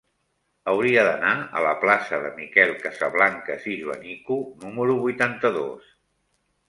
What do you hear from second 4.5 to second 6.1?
número vuitanta-dos.